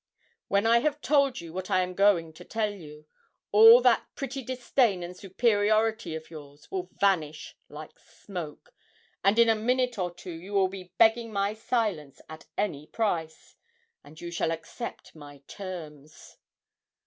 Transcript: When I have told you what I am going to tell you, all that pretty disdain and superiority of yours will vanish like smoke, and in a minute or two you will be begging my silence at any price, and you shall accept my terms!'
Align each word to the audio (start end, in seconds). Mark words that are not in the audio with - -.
When 0.47 0.65
I 0.65 0.79
have 0.79 0.99
told 0.99 1.41
you 1.41 1.53
what 1.53 1.69
I 1.69 1.81
am 1.81 1.93
going 1.93 2.33
to 2.33 2.43
tell 2.43 2.73
you, 2.73 3.05
all 3.51 3.81
that 3.81 4.07
pretty 4.15 4.41
disdain 4.41 5.03
and 5.03 5.15
superiority 5.15 6.15
of 6.15 6.31
yours 6.31 6.71
will 6.71 6.89
vanish 6.99 7.55
like 7.69 7.99
smoke, 7.99 8.73
and 9.23 9.37
in 9.37 9.47
a 9.47 9.53
minute 9.53 9.99
or 9.99 10.09
two 10.11 10.31
you 10.33 10.53
will 10.53 10.69
be 10.69 10.91
begging 10.97 11.31
my 11.31 11.53
silence 11.53 12.19
at 12.27 12.47
any 12.57 12.87
price, 12.87 13.55
and 14.03 14.19
you 14.19 14.31
shall 14.31 14.49
accept 14.49 15.13
my 15.15 15.43
terms!' 15.47 16.35